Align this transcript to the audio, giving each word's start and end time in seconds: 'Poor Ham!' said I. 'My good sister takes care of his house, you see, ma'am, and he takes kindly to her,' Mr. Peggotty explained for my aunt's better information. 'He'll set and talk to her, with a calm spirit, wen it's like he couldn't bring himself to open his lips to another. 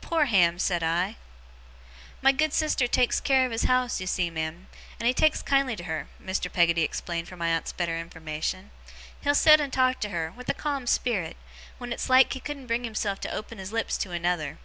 'Poor 0.00 0.24
Ham!' 0.24 0.58
said 0.58 0.82
I. 0.82 1.14
'My 2.20 2.32
good 2.32 2.52
sister 2.52 2.88
takes 2.88 3.20
care 3.20 3.46
of 3.46 3.52
his 3.52 3.62
house, 3.62 4.00
you 4.00 4.08
see, 4.08 4.28
ma'am, 4.28 4.66
and 4.98 5.06
he 5.06 5.14
takes 5.14 5.40
kindly 5.40 5.76
to 5.76 5.84
her,' 5.84 6.08
Mr. 6.20 6.52
Peggotty 6.52 6.82
explained 6.82 7.28
for 7.28 7.36
my 7.36 7.46
aunt's 7.50 7.70
better 7.72 7.96
information. 7.96 8.72
'He'll 9.20 9.36
set 9.36 9.60
and 9.60 9.72
talk 9.72 10.00
to 10.00 10.08
her, 10.08 10.32
with 10.34 10.48
a 10.48 10.52
calm 10.52 10.88
spirit, 10.88 11.36
wen 11.78 11.92
it's 11.92 12.10
like 12.10 12.32
he 12.32 12.40
couldn't 12.40 12.66
bring 12.66 12.82
himself 12.82 13.20
to 13.20 13.30
open 13.32 13.58
his 13.58 13.70
lips 13.70 13.96
to 13.98 14.10
another. 14.10 14.58